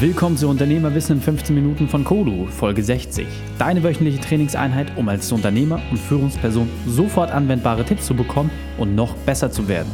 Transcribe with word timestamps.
Willkommen 0.00 0.36
zu 0.36 0.48
Unternehmerwissen 0.48 1.18
in 1.18 1.22
15 1.22 1.54
Minuten 1.54 1.86
von 1.86 2.02
Kodu, 2.02 2.46
Folge 2.46 2.82
60. 2.82 3.28
Deine 3.60 3.84
wöchentliche 3.84 4.18
Trainingseinheit, 4.18 4.88
um 4.96 5.08
als 5.08 5.30
Unternehmer 5.30 5.80
und 5.88 5.98
Führungsperson 5.98 6.68
sofort 6.84 7.30
anwendbare 7.30 7.84
Tipps 7.84 8.06
zu 8.06 8.14
bekommen 8.14 8.50
und 8.76 8.96
noch 8.96 9.14
besser 9.18 9.52
zu 9.52 9.68
werden. 9.68 9.90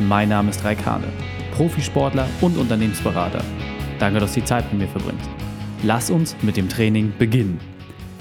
Mein 0.00 0.30
Name 0.30 0.50
ist 0.50 0.64
Raikane, 0.64 1.06
Profisportler 1.52 2.26
und 2.40 2.58
Unternehmensberater. 2.58 3.44
Danke, 4.00 4.18
dass 4.18 4.34
du 4.34 4.40
die 4.40 4.46
Zeit 4.46 4.72
mit 4.72 4.82
mir 4.82 4.88
verbringst. 4.88 5.30
Lass 5.84 6.10
uns 6.10 6.34
mit 6.42 6.56
dem 6.56 6.68
Training 6.68 7.12
beginnen. 7.16 7.60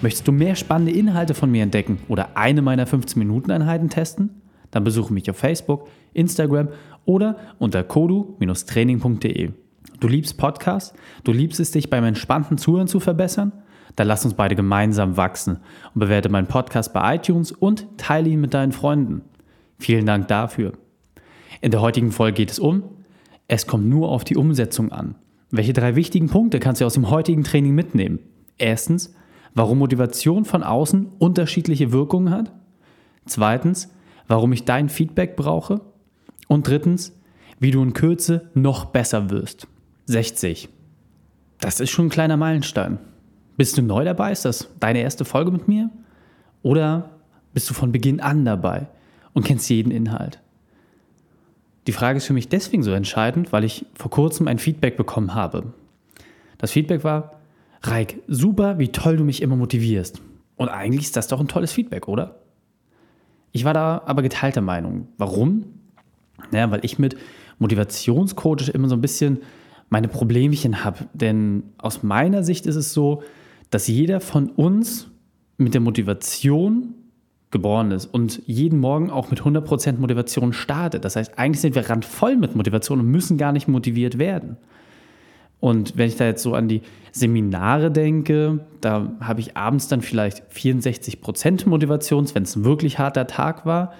Möchtest 0.04 0.28
du 0.28 0.32
mehr 0.32 0.56
spannende 0.56 0.92
Inhalte 0.92 1.34
von 1.34 1.50
mir 1.50 1.64
entdecken 1.64 1.98
oder 2.10 2.38
eine 2.38 2.62
meiner 2.62 2.86
15-Minuten-Einheiten 2.86 3.90
testen? 3.90 4.44
Dann 4.70 4.84
besuche 4.84 5.12
mich 5.12 5.28
auf 5.32 5.38
Facebook, 5.38 5.88
Instagram 6.14 6.70
oder 7.06 7.38
unter 7.58 7.84
kodu-training.de. 7.84 9.54
Du 10.00 10.08
liebst 10.08 10.38
Podcasts? 10.38 10.94
Du 11.24 11.32
liebst 11.32 11.60
es, 11.60 11.72
dich 11.72 11.90
beim 11.90 12.04
entspannten 12.04 12.58
Zuhören 12.58 12.88
zu 12.88 13.00
verbessern? 13.00 13.52
Dann 13.96 14.08
lass 14.08 14.26
uns 14.26 14.36
beide 14.36 14.56
gemeinsam 14.56 15.18
wachsen 15.18 15.58
und 15.94 16.00
bewerte 16.00 16.30
meinen 16.30 16.48
Podcast 16.48 16.94
bei 16.94 17.16
iTunes 17.16 17.52
und 17.52 17.88
teile 17.98 18.30
ihn 18.30 18.42
mit 18.42 18.54
deinen 18.54 18.72
Freunden. 18.72 19.24
Vielen 19.80 20.06
Dank 20.06 20.28
dafür. 20.28 20.74
In 21.62 21.72
der 21.72 21.82
heutigen 21.82 22.12
Folge 22.12 22.36
geht 22.36 22.52
es 22.52 22.60
um, 22.60 22.84
es 23.48 23.66
kommt 23.66 23.88
nur 23.88 24.10
auf 24.10 24.24
die 24.24 24.38
Umsetzung 24.38 24.92
an. 24.92 25.16
Welche 25.50 25.74
drei 25.74 25.96
wichtigen 25.96 26.28
Punkte 26.28 26.60
kannst 26.60 26.82
du 26.82 26.86
aus 26.86 26.94
dem 26.94 27.10
heutigen 27.10 27.44
Training 27.44 27.74
mitnehmen? 27.74 28.20
Erstens, 28.58 29.16
warum 29.54 29.80
Motivation 29.80 30.46
von 30.46 30.62
außen 30.62 31.08
unterschiedliche 31.18 31.92
Wirkungen 31.92 32.30
hat. 32.30 32.52
Zweitens, 33.26 33.92
warum 34.28 34.54
ich 34.54 34.66
dein 34.66 34.90
Feedback 34.90 35.36
brauche. 35.36 35.82
Und 36.48 36.68
drittens, 36.68 37.18
wie 37.60 37.72
du 37.72 37.82
in 37.82 37.94
Kürze 37.94 38.52
noch 38.54 38.86
besser 38.86 39.32
wirst. 39.32 39.68
60. 40.08 40.70
Das 41.60 41.80
ist 41.80 41.90
schon 41.90 42.08
ein 42.08 42.10
kleiner 42.10 42.38
Meilenstein. 42.38 42.98
Bist 43.58 43.78
du 43.78 43.82
neu 43.82 44.06
dabei? 44.06 44.32
Ist 44.32 44.46
das 44.46 44.70
deine 44.80 45.02
erste 45.02 45.26
Folge 45.26 45.52
mit 45.52 45.68
mir? 45.68 45.90
Oder 46.64 47.10
bist 47.54 47.70
du 47.70 47.74
von 47.74 47.92
Beginn 47.92 48.20
an 48.20 48.46
dabei 48.46 48.88
und 49.34 49.46
kennst 49.46 49.70
jeden 49.70 49.92
Inhalt? 49.92 50.42
Die 51.88 51.92
Frage 51.92 52.18
ist 52.18 52.26
für 52.26 52.34
mich 52.34 52.50
deswegen 52.50 52.84
so 52.84 52.92
entscheidend, 52.92 53.52
weil 53.52 53.64
ich 53.64 53.86
vor 53.96 54.12
kurzem 54.12 54.48
ein 54.48 54.60
Feedback 54.60 54.98
bekommen 54.98 55.34
habe. 55.36 55.74
Das 56.58 56.72
Feedback 56.72 57.04
war, 57.04 57.40
Reik, 57.84 58.22
super, 58.28 58.80
wie 58.80 58.90
toll 58.90 59.18
du 59.18 59.24
mich 59.24 59.42
immer 59.42 59.56
motivierst. 59.56 60.22
Und 60.56 60.70
eigentlich 60.70 61.06
ist 61.06 61.16
das 61.16 61.28
doch 61.28 61.40
ein 61.40 61.48
tolles 61.48 61.72
Feedback, 61.72 62.08
oder? 62.08 62.40
Ich 63.52 63.66
war 63.66 63.74
da 63.74 64.02
aber 64.06 64.22
geteilter 64.22 64.62
Meinung. 64.62 65.08
Warum? 65.18 65.66
Naja, 66.52 66.72
weil 66.72 66.84
ich 66.84 66.98
mit 66.98 67.18
Motivationscoach 67.60 68.70
immer 68.70 68.90
so 68.90 68.96
ein 68.96 69.02
bisschen 69.02 69.40
meine 69.90 70.08
Problemchen 70.08 70.84
habe. 70.84 71.08
Denn 71.14 71.64
aus 71.78 72.04
meiner 72.04 72.44
Sicht 72.44 72.66
ist 72.66 72.76
es 72.76 72.94
so, 72.94 73.24
dass 73.70 73.88
jeder 73.88 74.20
von 74.20 74.50
uns 74.50 75.08
mit 75.58 75.74
der 75.74 75.82
Motivation 75.82 76.94
geboren 77.50 77.92
ist 77.92 78.06
und 78.06 78.42
jeden 78.46 78.80
Morgen 78.80 79.10
auch 79.10 79.30
mit 79.30 79.42
100% 79.42 79.98
Motivation 80.00 80.52
startet. 80.54 81.06
Das 81.06 81.16
heißt, 81.16 81.38
eigentlich 81.40 81.62
sind 81.62 81.76
wir 81.76 81.90
randvoll 81.90 82.36
mit 82.36 82.56
Motivation 82.56 83.00
und 83.00 83.08
müssen 83.08 83.38
gar 83.38 83.52
nicht 83.54 83.68
motiviert 83.68 84.20
werden. 84.20 84.58
Und 85.60 85.98
wenn 85.98 86.08
ich 86.08 86.18
da 86.18 86.26
jetzt 86.26 86.44
so 86.44 86.54
an 86.54 86.68
die 86.68 86.82
Seminare 87.12 87.90
denke, 87.90 88.66
da 88.82 89.12
habe 89.20 89.40
ich 89.40 89.58
abends 89.58 89.88
dann 89.88 90.02
vielleicht 90.02 90.44
64% 90.52 91.68
Motivation, 91.68 92.28
wenn 92.36 92.44
es 92.44 92.56
ein 92.56 92.64
wirklich 92.64 93.00
harter 93.00 93.26
Tag 93.28 93.66
war. 93.66 93.94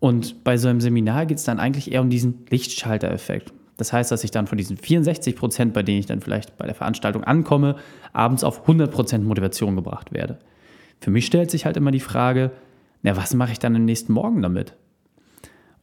Und 0.00 0.44
bei 0.44 0.56
so 0.56 0.68
einem 0.68 0.80
Seminar 0.80 1.26
geht 1.26 1.38
es 1.38 1.44
dann 1.44 1.58
eigentlich 1.58 1.92
eher 1.92 2.00
um 2.00 2.08
diesen 2.08 2.46
Lichtschalter-Effekt. 2.48 3.52
Das 3.78 3.92
heißt, 3.92 4.10
dass 4.10 4.24
ich 4.24 4.32
dann 4.32 4.46
von 4.46 4.58
diesen 4.58 4.76
64 4.76 5.36
Prozent, 5.36 5.72
bei 5.72 5.82
denen 5.82 6.00
ich 6.00 6.06
dann 6.06 6.20
vielleicht 6.20 6.58
bei 6.58 6.66
der 6.66 6.74
Veranstaltung 6.74 7.24
ankomme, 7.24 7.76
abends 8.12 8.44
auf 8.44 8.62
100 8.62 8.90
Prozent 8.90 9.24
Motivation 9.24 9.76
gebracht 9.76 10.12
werde. 10.12 10.38
Für 11.00 11.10
mich 11.10 11.24
stellt 11.24 11.50
sich 11.50 11.64
halt 11.64 11.76
immer 11.76 11.92
die 11.92 12.00
Frage, 12.00 12.50
na, 13.02 13.16
was 13.16 13.32
mache 13.34 13.52
ich 13.52 13.60
dann 13.60 13.76
am 13.76 13.84
nächsten 13.84 14.12
Morgen 14.12 14.42
damit? 14.42 14.74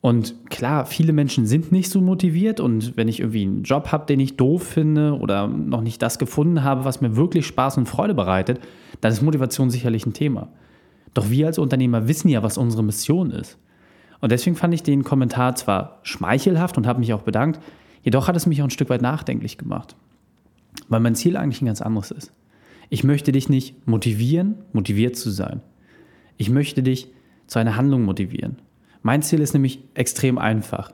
Und 0.01 0.49
klar, 0.49 0.85
viele 0.85 1.13
Menschen 1.13 1.47
sind 1.47 1.71
nicht 1.71 1.89
so 1.89 2.01
motiviert 2.01 2.59
und 2.59 2.95
wenn 2.97 3.07
ich 3.07 3.21
irgendwie 3.21 3.43
einen 3.43 3.63
Job 3.63 3.91
habe, 3.93 4.05
den 4.05 4.19
ich 4.19 4.35
doof 4.35 4.61
finde 4.61 5.17
oder 5.17 5.47
noch 5.47 5.81
nicht 5.81 6.01
das 6.01 6.19
gefunden 6.19 6.63
habe, 6.63 6.85
was 6.85 7.01
mir 7.01 7.15
wirklich 7.15 7.47
Spaß 7.47 7.77
und 7.77 7.87
Freude 7.87 8.13
bereitet, 8.13 8.59
dann 9.01 9.13
ist 9.13 9.21
Motivation 9.21 9.69
sicherlich 9.71 10.05
ein 10.05 10.13
Thema. 10.13 10.49
Doch 11.13 11.29
wir 11.29 11.47
als 11.47 11.57
Unternehmer 11.57 12.09
wissen 12.09 12.27
ja, 12.27 12.43
was 12.43 12.57
unsere 12.57 12.83
Mission 12.83 13.31
ist. 13.31 13.57
Und 14.19 14.31
deswegen 14.31 14.55
fand 14.55 14.73
ich 14.73 14.83
den 14.83 15.03
Kommentar 15.03 15.55
zwar 15.55 15.99
schmeichelhaft 16.03 16.77
und 16.77 16.85
habe 16.85 16.99
mich 16.99 17.13
auch 17.13 17.23
bedankt, 17.23 17.59
Jedoch 18.05 18.27
hat 18.27 18.37
es 18.37 18.45
mich 18.45 18.61
auch 18.61 18.67
ein 18.67 18.71
Stück 18.71 18.89
weit 18.89 19.01
nachdenklich 19.01 19.57
gemacht, 19.57 19.95
weil 20.87 20.99
mein 20.99 21.15
Ziel 21.15 21.35
eigentlich 21.35 21.61
ein 21.61 21.65
ganz 21.65 21.81
anderes 21.81 22.11
ist. 22.11 22.31
Ich 22.89 23.03
möchte 23.03 23.31
dich 23.31 23.49
nicht 23.49 23.87
motivieren, 23.87 24.59
motiviert 24.73 25.15
zu 25.15 25.31
sein. 25.31 25.61
Ich 26.37 26.51
möchte 26.51 26.83
dich 26.83 27.09
zu 27.47 27.57
einer 27.57 27.75
Handlung 27.75 28.03
motivieren. 28.03 28.59
Mein 29.01 29.23
Ziel 29.23 29.41
ist 29.41 29.53
nämlich 29.53 29.83
extrem 29.95 30.37
einfach. 30.37 30.91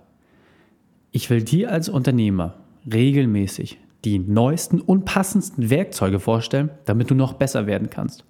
Ich 1.12 1.30
will 1.30 1.44
dir 1.44 1.72
als 1.72 1.90
Unternehmer 1.90 2.56
regelmäßig 2.92 3.78
die 4.06 4.18
neuesten 4.18 4.80
und 4.80 5.04
passendsten 5.04 5.70
Werkzeuge 5.70 6.20
vorstellen, 6.20 6.70
damit 6.86 7.12
du 7.12 7.16
noch 7.16 7.34
besser 7.34 7.68
werden 7.68 7.90
kannst. 7.90 8.24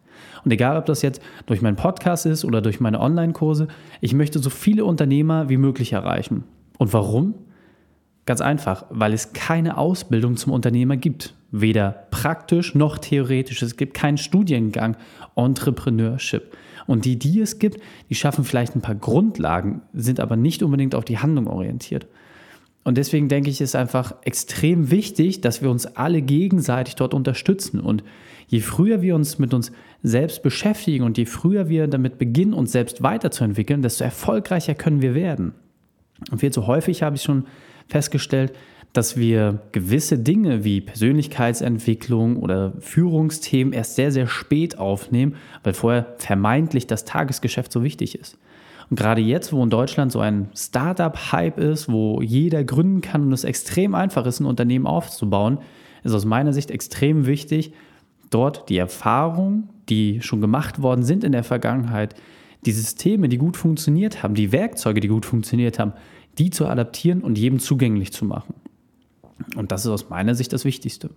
Und 0.43 0.51
egal, 0.51 0.75
ob 0.77 0.87
das 0.87 1.03
jetzt 1.03 1.21
durch 1.45 1.61
meinen 1.61 1.75
Podcast 1.75 2.25
ist 2.25 2.45
oder 2.45 2.61
durch 2.61 2.79
meine 2.79 2.99
Online-Kurse, 2.99 3.67
ich 4.01 4.15
möchte 4.15 4.39
so 4.39 4.49
viele 4.49 4.85
Unternehmer 4.85 5.49
wie 5.49 5.57
möglich 5.57 5.93
erreichen. 5.93 6.45
Und 6.79 6.93
warum? 6.93 7.35
Ganz 8.25 8.41
einfach, 8.41 8.85
weil 8.89 9.13
es 9.13 9.33
keine 9.33 9.77
Ausbildung 9.77 10.37
zum 10.37 10.53
Unternehmer 10.53 10.97
gibt. 10.97 11.33
Weder 11.51 12.07
praktisch 12.11 12.75
noch 12.75 12.97
theoretisch. 12.97 13.61
Es 13.61 13.77
gibt 13.77 13.93
keinen 13.93 14.17
Studiengang 14.17 14.95
Entrepreneurship. 15.35 16.55
Und 16.87 17.05
die, 17.05 17.17
die 17.17 17.41
es 17.41 17.59
gibt, 17.59 17.81
die 18.09 18.15
schaffen 18.15 18.43
vielleicht 18.43 18.75
ein 18.75 18.81
paar 18.81 18.95
Grundlagen, 18.95 19.81
sind 19.93 20.19
aber 20.19 20.35
nicht 20.35 20.63
unbedingt 20.63 20.95
auf 20.95 21.05
die 21.05 21.19
Handlung 21.19 21.47
orientiert. 21.47 22.07
Und 22.83 22.97
deswegen 22.97 23.27
denke 23.27 23.49
ich, 23.49 23.61
ist 23.61 23.75
einfach 23.75 24.15
extrem 24.23 24.89
wichtig, 24.89 25.41
dass 25.41 25.61
wir 25.61 25.69
uns 25.69 25.85
alle 25.85 26.21
gegenseitig 26.21 26.95
dort 26.95 27.13
unterstützen. 27.13 27.79
Und 27.79 28.03
je 28.47 28.59
früher 28.59 29.01
wir 29.01 29.15
uns 29.15 29.37
mit 29.37 29.53
uns 29.53 29.71
selbst 30.01 30.41
beschäftigen 30.41 31.03
und 31.03 31.17
je 31.17 31.25
früher 31.25 31.69
wir 31.69 31.87
damit 31.87 32.17
beginnen, 32.17 32.53
uns 32.53 32.71
selbst 32.71 33.03
weiterzuentwickeln, 33.03 33.83
desto 33.83 34.03
erfolgreicher 34.03 34.73
können 34.73 35.01
wir 35.01 35.13
werden. 35.13 35.53
Und 36.31 36.39
viel 36.39 36.51
zu 36.51 36.65
häufig 36.65 37.03
habe 37.03 37.15
ich 37.15 37.21
schon 37.21 37.45
festgestellt, 37.87 38.53
dass 38.93 39.15
wir 39.15 39.61
gewisse 39.71 40.17
Dinge 40.17 40.63
wie 40.63 40.81
Persönlichkeitsentwicklung 40.81 42.37
oder 42.37 42.73
Führungsthemen 42.79 43.73
erst 43.73 43.95
sehr, 43.95 44.11
sehr 44.11 44.27
spät 44.27 44.77
aufnehmen, 44.77 45.35
weil 45.63 45.73
vorher 45.73 46.15
vermeintlich 46.17 46.87
das 46.87 47.05
Tagesgeschäft 47.05 47.71
so 47.71 47.83
wichtig 47.83 48.19
ist. 48.19 48.37
Und 48.89 48.99
gerade 48.99 49.21
jetzt, 49.21 49.53
wo 49.53 49.63
in 49.63 49.69
Deutschland 49.69 50.11
so 50.11 50.19
ein 50.19 50.49
Startup-Hype 50.53 51.57
ist, 51.59 51.89
wo 51.89 52.21
jeder 52.21 52.65
gründen 52.65 52.99
kann 52.99 53.21
und 53.23 53.31
es 53.31 53.45
extrem 53.45 53.95
einfach 53.95 54.25
ist, 54.25 54.41
ein 54.41 54.45
Unternehmen 54.45 54.85
aufzubauen, 54.85 55.59
ist 56.03 56.13
aus 56.13 56.25
meiner 56.25 56.51
Sicht 56.51 56.71
extrem 56.71 57.25
wichtig, 57.25 57.71
dort 58.29 58.67
die 58.67 58.77
Erfahrungen, 58.77 59.69
die 59.87 60.21
schon 60.21 60.41
gemacht 60.41 60.81
worden 60.81 61.03
sind 61.03 61.23
in 61.23 61.31
der 61.31 61.45
Vergangenheit, 61.45 62.15
die 62.65 62.71
Systeme, 62.71 63.29
die 63.29 63.37
gut 63.37 63.55
funktioniert 63.55 64.23
haben, 64.23 64.35
die 64.35 64.51
Werkzeuge, 64.51 64.99
die 64.99 65.07
gut 65.07 65.25
funktioniert 65.25 65.79
haben, 65.79 65.93
die 66.37 66.49
zu 66.49 66.67
adaptieren 66.67 67.21
und 67.21 67.37
jedem 67.37 67.59
zugänglich 67.59 68.11
zu 68.11 68.25
machen. 68.25 68.55
Und 69.55 69.71
das 69.71 69.85
ist 69.85 69.91
aus 69.91 70.09
meiner 70.09 70.35
Sicht 70.35 70.53
das 70.53 70.65
Wichtigste. 70.65 71.09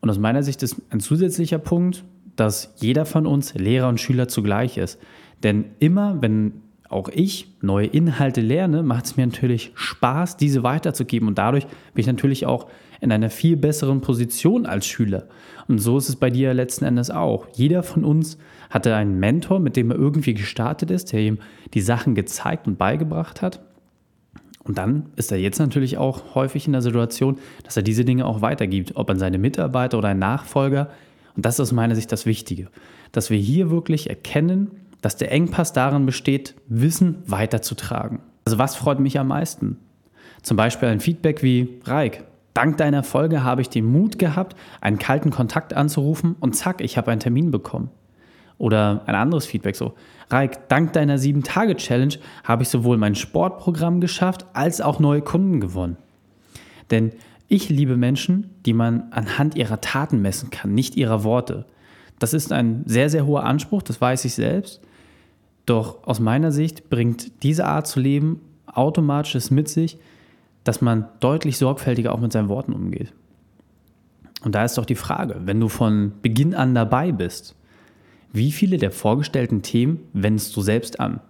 Und 0.00 0.10
aus 0.10 0.18
meiner 0.18 0.42
Sicht 0.42 0.62
ist 0.62 0.80
ein 0.90 1.00
zusätzlicher 1.00 1.58
Punkt, 1.58 2.04
dass 2.36 2.74
jeder 2.76 3.04
von 3.04 3.26
uns 3.26 3.54
Lehrer 3.54 3.88
und 3.88 4.00
Schüler 4.00 4.28
zugleich 4.28 4.78
ist. 4.78 4.98
Denn 5.42 5.66
immer, 5.78 6.22
wenn 6.22 6.62
auch 6.88 7.08
ich 7.08 7.54
neue 7.60 7.86
Inhalte 7.86 8.40
lerne, 8.40 8.82
macht 8.82 9.04
es 9.04 9.16
mir 9.16 9.26
natürlich 9.26 9.72
Spaß, 9.74 10.36
diese 10.36 10.62
weiterzugeben. 10.62 11.28
Und 11.28 11.38
dadurch 11.38 11.66
bin 11.66 12.00
ich 12.00 12.06
natürlich 12.06 12.46
auch 12.46 12.68
in 13.00 13.12
einer 13.12 13.30
viel 13.30 13.56
besseren 13.56 14.00
Position 14.00 14.66
als 14.66 14.86
Schüler. 14.86 15.28
Und 15.68 15.78
so 15.78 15.96
ist 15.98 16.08
es 16.08 16.16
bei 16.16 16.30
dir 16.30 16.52
letzten 16.52 16.84
Endes 16.84 17.10
auch. 17.10 17.46
Jeder 17.52 17.82
von 17.82 18.04
uns 18.04 18.38
hatte 18.70 18.94
einen 18.94 19.20
Mentor, 19.20 19.60
mit 19.60 19.76
dem 19.76 19.90
er 19.90 19.96
irgendwie 19.96 20.34
gestartet 20.34 20.90
ist, 20.90 21.12
der 21.12 21.20
ihm 21.20 21.38
die 21.74 21.80
Sachen 21.80 22.14
gezeigt 22.14 22.66
und 22.66 22.76
beigebracht 22.76 23.40
hat. 23.40 23.60
Und 24.64 24.78
dann 24.78 25.06
ist 25.16 25.32
er 25.32 25.38
jetzt 25.38 25.58
natürlich 25.58 25.96
auch 25.96 26.34
häufig 26.34 26.66
in 26.66 26.72
der 26.72 26.82
Situation, 26.82 27.38
dass 27.64 27.76
er 27.76 27.82
diese 27.82 28.04
Dinge 28.04 28.26
auch 28.26 28.42
weitergibt, 28.42 28.96
ob 28.96 29.08
an 29.10 29.18
seine 29.18 29.38
Mitarbeiter 29.38 29.98
oder 29.98 30.08
einen 30.08 30.20
Nachfolger. 30.20 30.90
Und 31.34 31.46
das 31.46 31.54
ist 31.54 31.60
aus 31.60 31.72
meiner 31.72 31.94
Sicht 31.94 32.12
das 32.12 32.26
Wichtige, 32.26 32.68
dass 33.12 33.30
wir 33.30 33.38
hier 33.38 33.70
wirklich 33.70 34.10
erkennen, 34.10 34.70
dass 35.00 35.16
der 35.16 35.32
Engpass 35.32 35.72
darin 35.72 36.04
besteht, 36.04 36.54
Wissen 36.68 37.22
weiterzutragen. 37.26 38.20
Also 38.44 38.58
was 38.58 38.76
freut 38.76 39.00
mich 39.00 39.18
am 39.18 39.28
meisten? 39.28 39.78
Zum 40.42 40.56
Beispiel 40.56 40.88
ein 40.88 41.00
Feedback 41.00 41.42
wie, 41.42 41.80
Reik, 41.84 42.24
dank 42.54 42.76
deiner 42.76 43.02
Folge 43.02 43.42
habe 43.42 43.62
ich 43.62 43.70
den 43.70 43.86
Mut 43.86 44.18
gehabt, 44.18 44.56
einen 44.80 44.98
kalten 44.98 45.30
Kontakt 45.30 45.74
anzurufen 45.74 46.36
und 46.40 46.54
zack, 46.54 46.80
ich 46.80 46.98
habe 46.98 47.10
einen 47.10 47.20
Termin 47.20 47.50
bekommen. 47.50 47.90
Oder 48.60 49.02
ein 49.06 49.14
anderes 49.14 49.46
Feedback 49.46 49.74
so. 49.74 49.94
Raik, 50.28 50.68
dank 50.68 50.92
deiner 50.92 51.16
7-Tage-Challenge 51.16 52.16
habe 52.44 52.62
ich 52.62 52.68
sowohl 52.68 52.98
mein 52.98 53.14
Sportprogramm 53.14 54.02
geschafft, 54.02 54.44
als 54.52 54.82
auch 54.82 55.00
neue 55.00 55.22
Kunden 55.22 55.60
gewonnen. 55.60 55.96
Denn 56.90 57.12
Ich 57.48 57.68
liebe 57.68 57.96
Menschen, 57.96 58.50
die 58.64 58.74
man 58.74 59.10
anhand 59.10 59.56
ihrer 59.56 59.80
Taten 59.80 60.22
messen 60.22 60.50
kann, 60.50 60.72
nicht 60.72 60.94
ihrer 60.96 61.24
Worte. 61.24 61.64
Das 62.20 62.32
ist 62.32 62.52
ein 62.52 62.84
sehr, 62.86 63.10
sehr 63.10 63.26
hoher 63.26 63.42
Anspruch, 63.42 63.82
das 63.82 64.00
weiß 64.00 64.24
ich 64.24 64.34
selbst. 64.34 64.80
Doch 65.66 66.04
aus 66.06 66.20
meiner 66.20 66.52
Sicht 66.52 66.90
bringt 66.90 67.42
diese 67.42 67.66
Art 67.66 67.88
zu 67.88 67.98
leben 67.98 68.40
automatisch 68.66 69.34
es 69.34 69.50
mit 69.50 69.68
sich, 69.68 69.98
dass 70.62 70.80
man 70.80 71.08
deutlich 71.18 71.58
sorgfältiger 71.58 72.12
auch 72.12 72.20
mit 72.20 72.32
seinen 72.32 72.48
Worten 72.48 72.72
umgeht. 72.72 73.12
Und 74.44 74.54
da 74.54 74.64
ist 74.64 74.78
doch 74.78 74.86
die 74.86 74.94
Frage, 74.94 75.40
wenn 75.44 75.58
du 75.58 75.68
von 75.68 76.12
Beginn 76.22 76.54
an 76.54 76.74
dabei 76.74 77.10
bist, 77.10 77.56
wie 78.32 78.52
viele 78.52 78.76
der 78.76 78.90
vorgestellten 78.90 79.62
Themen 79.62 80.00
wendest 80.12 80.56
du 80.56 80.60
selbst 80.60 81.00
an? 81.00 81.20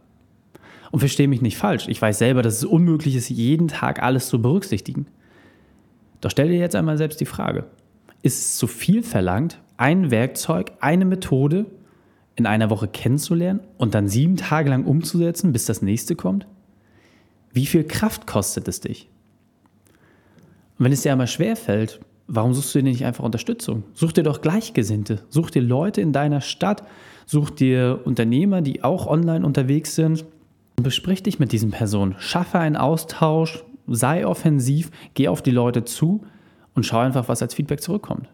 Und 0.90 1.00
verstehe 1.00 1.28
mich 1.28 1.40
nicht 1.40 1.56
falsch, 1.56 1.86
ich 1.88 2.02
weiß 2.02 2.18
selber, 2.18 2.42
dass 2.42 2.56
es 2.56 2.64
unmöglich 2.64 3.14
ist, 3.14 3.30
jeden 3.30 3.68
Tag 3.68 4.02
alles 4.02 4.28
zu 4.28 4.42
berücksichtigen. 4.42 5.06
Doch 6.20 6.30
stell 6.30 6.48
dir 6.48 6.58
jetzt 6.58 6.74
einmal 6.74 6.98
selbst 6.98 7.20
die 7.20 7.26
Frage, 7.26 7.66
ist 8.22 8.38
es 8.38 8.56
zu 8.56 8.66
viel 8.66 9.02
verlangt, 9.02 9.60
ein 9.76 10.10
Werkzeug, 10.10 10.72
eine 10.80 11.04
Methode 11.04 11.66
in 12.36 12.46
einer 12.46 12.70
Woche 12.70 12.88
kennenzulernen 12.88 13.60
und 13.78 13.94
dann 13.94 14.08
sieben 14.08 14.36
Tage 14.36 14.70
lang 14.70 14.84
umzusetzen, 14.84 15.52
bis 15.52 15.64
das 15.64 15.80
nächste 15.80 16.16
kommt? 16.16 16.46
Wie 17.52 17.66
viel 17.66 17.84
Kraft 17.84 18.26
kostet 18.26 18.68
es 18.68 18.80
dich? 18.80 19.08
Und 20.78 20.84
wenn 20.84 20.92
es 20.92 21.02
dir 21.02 21.12
einmal 21.12 21.26
schwerfällt, 21.26 22.00
warum 22.30 22.54
suchst 22.54 22.74
du 22.74 22.78
dir 22.78 22.84
nicht 22.84 23.04
einfach 23.04 23.24
Unterstützung? 23.24 23.82
Such 23.92 24.12
dir 24.12 24.22
doch 24.22 24.40
Gleichgesinnte. 24.40 25.22
Such 25.28 25.50
dir 25.50 25.62
Leute 25.62 26.00
in 26.00 26.12
deiner 26.12 26.40
Stadt. 26.40 26.84
Such 27.26 27.50
dir 27.50 28.00
Unternehmer, 28.04 28.62
die 28.62 28.82
auch 28.82 29.06
online 29.06 29.44
unterwegs 29.44 29.96
sind. 29.96 30.24
Und 30.78 30.84
besprich 30.84 31.22
dich 31.22 31.38
mit 31.38 31.52
diesen 31.52 31.70
Personen. 31.70 32.14
Schaffe 32.18 32.58
einen 32.58 32.76
Austausch. 32.76 33.64
Sei 33.86 34.26
offensiv. 34.26 34.90
Geh 35.14 35.28
auf 35.28 35.42
die 35.42 35.50
Leute 35.50 35.84
zu 35.84 36.22
und 36.74 36.86
schau 36.86 36.98
einfach, 36.98 37.28
was 37.28 37.42
als 37.42 37.54
Feedback 37.54 37.82
zurückkommt. 37.82 38.28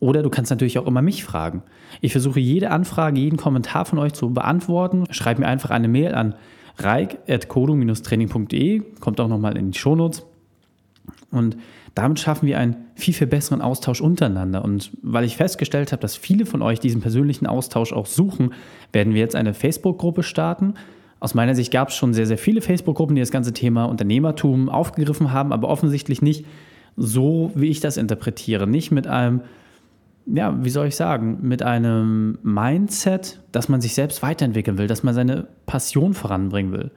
Oder 0.00 0.22
du 0.22 0.30
kannst 0.30 0.50
natürlich 0.50 0.78
auch 0.78 0.86
immer 0.86 1.02
mich 1.02 1.22
fragen. 1.22 1.62
Ich 2.00 2.12
versuche 2.12 2.40
jede 2.40 2.70
Anfrage, 2.70 3.20
jeden 3.20 3.36
Kommentar 3.36 3.84
von 3.84 4.00
euch 4.00 4.14
zu 4.14 4.30
beantworten. 4.30 5.04
Schreib 5.10 5.38
mir 5.38 5.46
einfach 5.46 5.70
eine 5.70 5.86
Mail 5.86 6.14
an 6.14 6.34
reik.kodo-training.de, 6.78 8.80
kommt 8.98 9.20
auch 9.20 9.28
nochmal 9.28 9.58
in 9.58 9.70
die 9.70 9.78
Shownotes. 9.78 10.24
Und 11.30 11.56
damit 11.94 12.20
schaffen 12.20 12.46
wir 12.46 12.58
einen 12.58 12.76
viel, 12.94 13.12
viel 13.12 13.26
besseren 13.26 13.60
Austausch 13.60 14.00
untereinander. 14.00 14.64
Und 14.64 14.92
weil 15.02 15.24
ich 15.24 15.36
festgestellt 15.36 15.92
habe, 15.92 16.00
dass 16.00 16.16
viele 16.16 16.46
von 16.46 16.62
euch 16.62 16.80
diesen 16.80 17.00
persönlichen 17.00 17.46
Austausch 17.46 17.92
auch 17.92 18.06
suchen, 18.06 18.54
werden 18.92 19.14
wir 19.14 19.20
jetzt 19.20 19.36
eine 19.36 19.52
Facebook-Gruppe 19.52 20.22
starten. 20.22 20.74
Aus 21.20 21.34
meiner 21.34 21.54
Sicht 21.54 21.70
gab 21.70 21.88
es 21.88 21.94
schon 21.94 22.14
sehr, 22.14 22.26
sehr 22.26 22.38
viele 22.38 22.62
Facebook-Gruppen, 22.62 23.14
die 23.14 23.22
das 23.22 23.30
ganze 23.30 23.52
Thema 23.52 23.84
Unternehmertum 23.84 24.68
aufgegriffen 24.68 25.32
haben, 25.32 25.52
aber 25.52 25.68
offensichtlich 25.68 26.22
nicht 26.22 26.46
so, 26.96 27.52
wie 27.54 27.68
ich 27.68 27.80
das 27.80 27.96
interpretiere. 27.96 28.66
Nicht 28.66 28.90
mit 28.90 29.06
einem 29.06 29.42
ja, 30.26 30.56
wie 30.64 30.70
soll 30.70 30.86
ich 30.86 30.96
sagen, 30.96 31.38
mit 31.42 31.62
einem 31.62 32.38
Mindset, 32.42 33.40
dass 33.50 33.68
man 33.68 33.80
sich 33.80 33.94
selbst 33.94 34.22
weiterentwickeln 34.22 34.78
will, 34.78 34.86
dass 34.86 35.02
man 35.02 35.14
seine 35.14 35.48
Passion 35.66 36.14
voranbringen 36.14 36.72
will. 36.72 36.90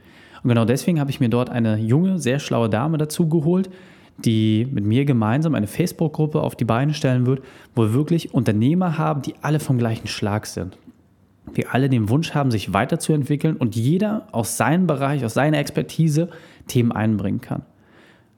Und 0.43 0.49
genau 0.49 0.65
deswegen 0.65 0.99
habe 0.99 1.09
ich 1.09 1.19
mir 1.19 1.29
dort 1.29 1.49
eine 1.49 1.77
junge, 1.77 2.19
sehr 2.19 2.39
schlaue 2.39 2.69
Dame 2.69 2.97
dazu 2.97 3.27
geholt, 3.27 3.69
die 4.17 4.67
mit 4.71 4.85
mir 4.85 5.05
gemeinsam 5.05 5.55
eine 5.55 5.67
Facebook-Gruppe 5.67 6.41
auf 6.41 6.55
die 6.55 6.65
Beine 6.65 6.93
stellen 6.93 7.25
wird, 7.25 7.43
wo 7.75 7.83
wir 7.83 7.93
wirklich 7.93 8.33
Unternehmer 8.33 8.97
haben, 8.97 9.21
die 9.21 9.35
alle 9.41 9.59
vom 9.59 9.77
gleichen 9.77 10.07
Schlag 10.07 10.45
sind. 10.45 10.77
Wir 11.53 11.73
alle 11.73 11.89
den 11.89 12.09
Wunsch 12.09 12.33
haben, 12.33 12.51
sich 12.51 12.73
weiterzuentwickeln 12.73 13.57
und 13.57 13.75
jeder 13.75 14.27
aus 14.31 14.57
seinem 14.57 14.87
Bereich, 14.87 15.23
aus 15.25 15.33
seiner 15.33 15.59
Expertise 15.59 16.29
Themen 16.67 16.91
einbringen 16.91 17.41
kann. 17.41 17.63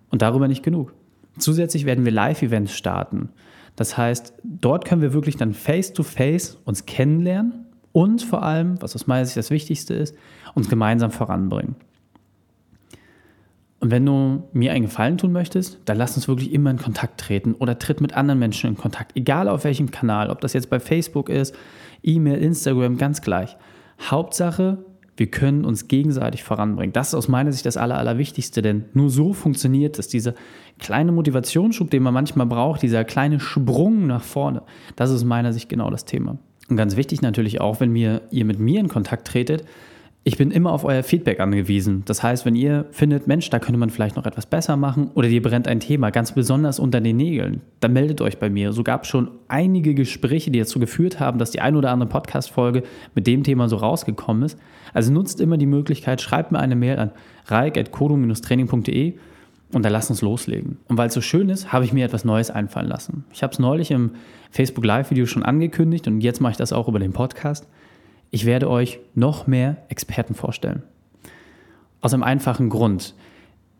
Und 0.09 0.21
darüber 0.21 0.47
nicht 0.47 0.63
genug. 0.63 0.93
Zusätzlich 1.37 1.85
werden 1.85 2.05
wir 2.05 2.11
Live-Events 2.11 2.73
starten. 2.73 3.29
Das 3.75 3.97
heißt, 3.97 4.33
dort 4.43 4.85
können 4.85 5.01
wir 5.01 5.13
wirklich 5.13 5.37
dann 5.37 5.53
face-to-face 5.53 6.55
-face 6.55 6.57
uns 6.65 6.85
kennenlernen 6.85 7.65
und 7.91 8.23
vor 8.23 8.43
allem, 8.43 8.81
was 8.81 8.95
aus 8.95 9.07
meiner 9.07 9.25
Sicht 9.25 9.37
das 9.37 9.51
Wichtigste 9.51 9.93
ist, 9.93 10.15
uns 10.55 10.69
gemeinsam 10.69 11.11
voranbringen. 11.11 11.75
Und 13.87 13.91
wenn 13.91 14.05
du 14.05 14.43
mir 14.51 14.73
einen 14.73 14.83
Gefallen 14.83 15.17
tun 15.17 15.31
möchtest, 15.31 15.79
dann 15.85 15.97
lass 15.97 16.17
uns 16.17 16.27
wirklich 16.27 16.51
immer 16.51 16.71
in 16.71 16.77
Kontakt 16.77 17.21
treten 17.21 17.53
oder 17.53 17.79
tritt 17.79 18.01
mit 18.01 18.17
anderen 18.17 18.37
Menschen 18.37 18.69
in 18.69 18.75
Kontakt, 18.75 19.15
egal 19.15 19.47
auf 19.47 19.63
welchem 19.63 19.91
Kanal, 19.91 20.29
ob 20.29 20.41
das 20.41 20.51
jetzt 20.51 20.69
bei 20.69 20.81
Facebook 20.81 21.29
ist, 21.29 21.55
E-Mail, 22.03 22.37
Instagram, 22.39 22.97
ganz 22.97 23.21
gleich. 23.21 23.55
Hauptsache, 24.01 24.79
wir 25.15 25.27
können 25.27 25.63
uns 25.63 25.87
gegenseitig 25.87 26.43
voranbringen. 26.43 26.91
Das 26.91 27.07
ist 27.07 27.13
aus 27.13 27.29
meiner 27.29 27.53
Sicht 27.53 27.65
das 27.65 27.77
Aller, 27.77 27.97
Allerwichtigste, 27.97 28.61
denn 28.61 28.83
nur 28.91 29.09
so 29.09 29.31
funktioniert 29.31 29.97
es. 29.99 30.09
Dieser 30.09 30.33
kleine 30.79 31.13
Motivationsschub, 31.13 31.89
den 31.89 32.03
man 32.03 32.13
manchmal 32.13 32.45
braucht, 32.45 32.81
dieser 32.81 33.05
kleine 33.05 33.39
Sprung 33.39 34.05
nach 34.05 34.23
vorne, 34.23 34.63
das 34.97 35.11
ist 35.11 35.15
aus 35.15 35.23
meiner 35.23 35.53
Sicht 35.53 35.69
genau 35.69 35.89
das 35.89 36.03
Thema. 36.03 36.37
Und 36.67 36.75
ganz 36.75 36.97
wichtig 36.97 37.21
natürlich 37.21 37.61
auch, 37.61 37.79
wenn 37.79 37.95
ihr 37.95 38.21
mit 38.31 38.59
mir 38.59 38.81
in 38.81 38.89
Kontakt 38.89 39.29
tretet, 39.29 39.63
ich 40.27 40.35
bin 40.35 40.51
immer 40.51 40.73
auf 40.73 40.83
euer 40.83 41.03
Feedback 41.03 41.39
angewiesen. 41.39 42.03
Das 42.03 42.21
heißt, 42.21 42.45
wenn 42.45 42.53
ihr 42.53 42.85
findet, 42.91 43.27
Mensch, 43.27 43.49
da 43.49 43.59
könnte 43.59 43.79
man 43.79 43.89
vielleicht 43.89 44.17
noch 44.17 44.25
etwas 44.25 44.45
besser 44.45 44.75
machen 44.75 45.09
oder 45.13 45.29
dir 45.29 45.41
brennt 45.41 45.69
ein 45.69 45.79
Thema 45.79 46.09
ganz 46.09 46.33
besonders 46.33 46.79
unter 46.79 46.99
den 46.99 47.15
Nägeln, 47.15 47.61
dann 47.79 47.93
meldet 47.93 48.19
euch 48.19 48.37
bei 48.37 48.49
mir. 48.49 48.73
So 48.73 48.83
gab 48.83 49.03
es 49.03 49.07
schon 49.07 49.31
einige 49.47 49.93
Gespräche, 49.93 50.51
die 50.51 50.59
dazu 50.59 50.81
geführt 50.81 51.21
haben, 51.21 51.39
dass 51.39 51.51
die 51.51 51.61
ein 51.61 51.77
oder 51.77 51.91
andere 51.91 52.09
Podcast-Folge 52.09 52.83
mit 53.15 53.25
dem 53.25 53.43
Thema 53.43 53.69
so 53.69 53.77
rausgekommen 53.77 54.43
ist. 54.43 54.59
Also 54.93 55.13
nutzt 55.13 55.39
immer 55.39 55.55
die 55.55 55.65
Möglichkeit, 55.65 56.19
schreibt 56.19 56.51
mir 56.51 56.59
eine 56.59 56.75
Mail 56.75 56.99
an 56.99 57.11
reik.kodo-training.de 57.45 59.13
und 59.71 59.85
dann 59.85 59.93
lasst 59.93 60.09
uns 60.09 60.21
loslegen. 60.21 60.75
Und 60.89 60.97
weil 60.97 61.07
es 61.07 61.13
so 61.13 61.21
schön 61.21 61.47
ist, 61.47 61.71
habe 61.71 61.85
ich 61.85 61.93
mir 61.93 62.03
etwas 62.03 62.25
Neues 62.25 62.51
einfallen 62.51 62.89
lassen. 62.89 63.23
Ich 63.31 63.43
habe 63.43 63.53
es 63.53 63.59
neulich 63.59 63.91
im 63.91 64.11
Facebook 64.51 64.83
Live-Video 64.83 65.25
schon 65.25 65.43
angekündigt 65.43 66.05
und 66.05 66.19
jetzt 66.19 66.41
mache 66.41 66.51
ich 66.51 66.57
das 66.57 66.73
auch 66.73 66.89
über 66.89 66.99
den 66.99 67.13
Podcast. 67.13 67.65
Ich 68.31 68.45
werde 68.45 68.69
euch 68.69 68.99
noch 69.15 69.47
mehr 69.47 69.77
Experten 69.89 70.35
vorstellen. 70.35 70.83
Aus 72.01 72.13
einem 72.13 72.23
einfachen 72.23 72.69
Grund. 72.69 73.15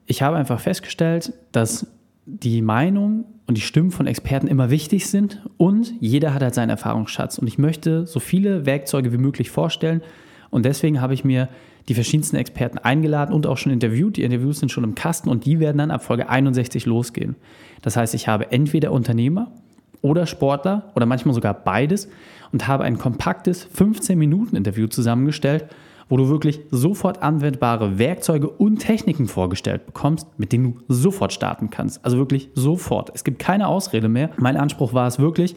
Ich 0.05 0.21
habe 0.21 0.37
einfach 0.37 0.59
festgestellt, 0.59 1.33
dass 1.51 1.87
die 2.25 2.61
Meinung 2.61 3.25
und 3.45 3.57
die 3.57 3.61
Stimmen 3.61 3.91
von 3.91 4.07
Experten 4.07 4.47
immer 4.47 4.69
wichtig 4.69 5.07
sind 5.07 5.41
und 5.57 5.93
jeder 5.99 6.33
hat 6.33 6.41
halt 6.41 6.53
seinen 6.53 6.69
Erfahrungsschatz. 6.69 7.37
Und 7.37 7.47
ich 7.47 7.57
möchte 7.57 8.05
so 8.05 8.19
viele 8.19 8.65
Werkzeuge 8.65 9.13
wie 9.13 9.17
möglich 9.17 9.49
vorstellen. 9.49 10.01
Und 10.49 10.65
deswegen 10.65 11.01
habe 11.01 11.13
ich 11.13 11.23
mir 11.23 11.49
die 11.87 11.93
verschiedensten 11.93 12.35
Experten 12.35 12.77
eingeladen 12.77 13.33
und 13.33 13.47
auch 13.47 13.57
schon 13.57 13.71
interviewt. 13.71 14.17
Die 14.17 14.23
Interviews 14.23 14.59
sind 14.59 14.71
schon 14.71 14.83
im 14.83 14.95
Kasten 14.95 15.29
und 15.29 15.45
die 15.45 15.59
werden 15.59 15.77
dann 15.77 15.91
ab 15.91 16.03
Folge 16.03 16.27
61 16.27 16.85
losgehen. 16.85 17.35
Das 17.81 17.95
heißt, 17.95 18.13
ich 18.13 18.27
habe 18.27 18.51
entweder 18.51 18.91
Unternehmer 18.91 19.51
oder 20.01 20.25
Sportler 20.25 20.91
oder 20.95 21.05
manchmal 21.05 21.33
sogar 21.33 21.53
beides 21.53 22.07
und 22.51 22.67
habe 22.67 22.83
ein 22.83 22.97
kompaktes 22.97 23.67
15-Minuten-Interview 23.75 24.87
zusammengestellt, 24.87 25.65
wo 26.09 26.17
du 26.17 26.29
wirklich 26.29 26.61
sofort 26.71 27.21
anwendbare 27.21 27.99
Werkzeuge 27.99 28.49
und 28.49 28.79
Techniken 28.79 29.27
vorgestellt 29.27 29.85
bekommst, 29.85 30.27
mit 30.37 30.53
denen 30.53 30.75
du 30.87 30.93
sofort 30.93 31.33
starten 31.33 31.69
kannst. 31.69 32.03
Also 32.05 32.17
wirklich 32.17 32.49
sofort. 32.53 33.11
Es 33.13 33.23
gibt 33.23 33.39
keine 33.39 33.67
Ausrede 33.67 34.07
mehr. 34.07 34.29
Mein 34.37 34.57
Anspruch 34.57 34.93
war 34.93 35.07
es 35.07 35.19
wirklich, 35.19 35.55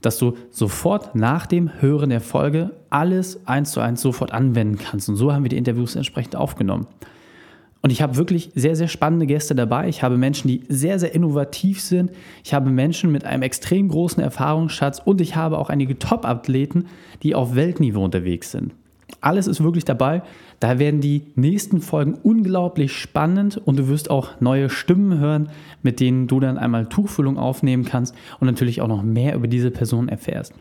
dass 0.00 0.18
du 0.18 0.34
sofort 0.50 1.14
nach 1.14 1.46
dem 1.46 1.80
Hören 1.80 2.10
der 2.10 2.20
Folge 2.20 2.72
alles 2.90 3.46
eins 3.46 3.70
zu 3.70 3.80
eins 3.80 4.00
sofort 4.00 4.32
anwenden 4.32 4.78
kannst. 4.78 5.08
Und 5.08 5.16
so 5.16 5.32
haben 5.32 5.44
wir 5.44 5.48
die 5.48 5.56
Interviews 5.56 5.96
entsprechend 5.96 6.36
aufgenommen. 6.36 6.86
Und 7.84 7.90
ich 7.90 8.00
habe 8.00 8.16
wirklich 8.16 8.50
sehr, 8.54 8.76
sehr 8.76 8.88
spannende 8.88 9.26
Gäste 9.26 9.54
dabei. 9.54 9.90
Ich 9.90 10.02
habe 10.02 10.16
Menschen, 10.16 10.48
die 10.48 10.62
sehr, 10.70 10.98
sehr 10.98 11.14
innovativ 11.14 11.82
sind. 11.82 12.12
Ich 12.42 12.54
habe 12.54 12.70
Menschen 12.70 13.12
mit 13.12 13.26
einem 13.26 13.42
extrem 13.42 13.90
großen 13.90 14.22
Erfahrungsschatz 14.22 15.02
und 15.04 15.20
ich 15.20 15.36
habe 15.36 15.58
auch 15.58 15.68
einige 15.68 15.98
Top-Athleten, 15.98 16.86
die 17.22 17.34
auf 17.34 17.54
Weltniveau 17.54 18.02
unterwegs 18.02 18.52
sind. 18.52 18.72
Alles 19.20 19.46
ist 19.46 19.62
wirklich 19.62 19.84
dabei. 19.84 20.22
Da 20.60 20.78
werden 20.78 21.02
die 21.02 21.24
nächsten 21.34 21.82
Folgen 21.82 22.14
unglaublich 22.14 22.90
spannend 22.96 23.60
und 23.62 23.78
du 23.78 23.86
wirst 23.88 24.08
auch 24.08 24.40
neue 24.40 24.70
Stimmen 24.70 25.18
hören, 25.18 25.50
mit 25.82 26.00
denen 26.00 26.26
du 26.26 26.40
dann 26.40 26.56
einmal 26.56 26.86
Tuchfüllung 26.86 27.36
aufnehmen 27.36 27.84
kannst 27.84 28.14
und 28.40 28.46
natürlich 28.46 28.80
auch 28.80 28.88
noch 28.88 29.02
mehr 29.02 29.34
über 29.34 29.46
diese 29.46 29.70
Person 29.70 30.08
erfährst. 30.08 30.54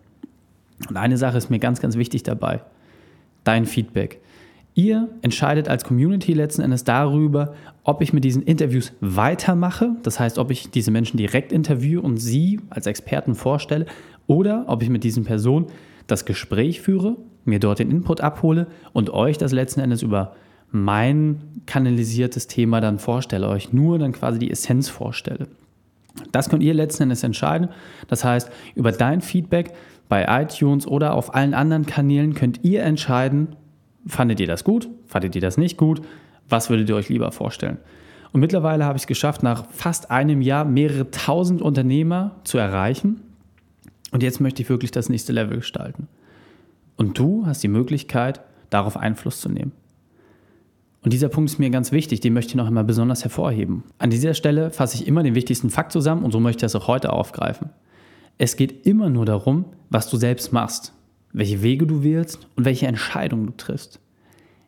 Und 0.90 0.98
eine 0.98 1.18
Sache 1.18 1.38
ist 1.38 1.50
mir 1.50 1.60
ganz, 1.60 1.80
ganz 1.80 1.96
wichtig 1.96 2.24
dabei. 2.24 2.60
Dein 3.46 3.66
Feedback. 3.66 4.20
Ihr 4.76 5.10
entscheidet 5.22 5.70
als 5.70 5.84
Community 5.84 6.34
letzten 6.34 6.62
Endes 6.62 6.84
darüber, 6.84 7.54
ob 7.84 8.02
ich 8.02 8.12
mit 8.12 8.24
diesen 8.24 8.42
Interviews 8.42 8.94
weitermache, 9.02 9.96
das 10.02 10.20
heißt, 10.20 10.40
ob 10.40 10.50
ich 10.50 10.72
diese 10.72 10.90
Menschen 10.90 11.18
direkt 11.18 11.52
interviewe 11.52 12.02
und 12.02 12.18
sie 12.18 12.60
als 12.70 12.88
Experten 12.88 13.36
vorstelle, 13.36 13.86
oder 14.26 14.66
ob 14.68 14.82
ich 14.82 14.90
mit 14.90 15.04
diesen 15.04 15.26
Personen 15.26 15.68
das 16.08 16.26
Gespräch 16.26 16.82
führe, 16.82 17.18
mir 17.46 17.60
dort 17.60 17.80
den 17.80 17.92
Input 17.92 18.22
abhole 18.22 18.68
und 18.94 19.12
euch 19.12 19.38
das 19.38 19.52
letzten 19.52 19.82
Endes 19.82 20.02
über 20.02 20.36
mein 20.72 21.42
kanalisiertes 21.68 22.48
Thema 22.48 22.82
dann 22.82 22.98
vorstelle, 22.98 23.48
euch 23.48 23.74
nur 23.74 24.00
dann 24.00 24.12
quasi 24.12 24.40
die 24.40 24.50
Essenz 24.50 24.90
vorstelle. 24.90 25.48
Das 26.32 26.50
könnt 26.50 26.64
ihr 26.64 26.74
letzten 26.74 27.04
Endes 27.04 27.24
entscheiden. 27.24 27.70
Das 28.08 28.24
heißt, 28.24 28.50
über 28.76 28.92
dein 28.92 29.22
Feedback 29.22 29.74
bei 30.10 30.26
iTunes 30.42 30.88
oder 30.88 31.14
auf 31.14 31.36
allen 31.36 31.54
anderen 31.54 31.86
Kanälen 31.86 32.34
könnt 32.34 32.64
ihr 32.64 32.84
entscheiden, 32.84 33.56
Fandet 34.06 34.40
ihr 34.40 34.48
das 34.48 34.64
gut? 34.64 34.90
Fandet 35.08 35.36
ihr 35.36 35.42
das 35.42 35.58
nicht 35.58 35.78
gut? 35.78 36.02
Was 36.50 36.70
würdet 36.70 36.90
ihr 36.90 36.96
euch 36.96 37.10
lieber 37.10 37.32
vorstellen? 37.32 37.78
Und 38.32 38.40
mittlerweile 38.40 38.86
habe 38.86 38.98
ich 38.98 39.04
es 39.04 39.08
geschafft, 39.08 39.44
nach 39.44 39.66
fast 39.72 40.12
einem 40.12 40.42
Jahr 40.42 40.66
mehrere 40.66 41.12
tausend 41.12 41.62
Unternehmer 41.62 42.36
zu 42.44 42.58
erreichen. 42.58 43.22
Und 44.12 44.24
jetzt 44.24 44.42
möchte 44.42 44.62
ich 44.62 44.70
wirklich 44.70 44.92
das 44.92 45.08
nächste 45.08 45.34
Level 45.34 45.58
gestalten. 45.58 46.08
Und 46.98 47.18
du 47.18 47.46
hast 47.46 47.64
die 47.64 47.68
Möglichkeit, 47.68 48.42
darauf 48.70 48.98
Einfluss 48.98 49.40
zu 49.40 49.50
nehmen. 49.50 49.72
Und 51.04 51.12
dieser 51.12 51.30
Punkt 51.30 51.52
ist 51.52 51.60
mir 51.60 51.70
ganz 51.70 51.92
wichtig, 51.92 52.22
den 52.22 52.34
möchte 52.34 52.52
ich 52.52 52.56
noch 52.56 52.68
einmal 52.68 52.86
besonders 52.86 53.24
hervorheben. 53.24 53.84
An 53.98 54.10
dieser 54.10 54.34
Stelle 54.34 54.72
fasse 54.72 54.96
ich 54.96 55.08
immer 55.08 55.22
den 55.22 55.36
wichtigsten 55.36 55.70
Fakt 55.70 55.92
zusammen 55.92 56.24
und 56.24 56.32
so 56.32 56.40
möchte 56.40 56.66
ich 56.66 56.72
das 56.72 56.82
auch 56.82 56.88
heute 56.88 57.12
aufgreifen. 57.12 57.70
Es 58.38 58.56
geht 58.56 58.88
immer 58.88 59.10
nur 59.10 59.26
darum, 59.26 59.66
was 59.90 60.10
du 60.10 60.18
selbst 60.18 60.54
machst, 60.54 60.94
welche 61.34 61.62
Wege 61.64 61.86
du 61.86 62.04
wählst 62.04 62.48
und 62.56 62.66
welche 62.66 62.88
Entscheidungen 62.88 63.48
du 63.48 63.54
triffst. 63.54 64.00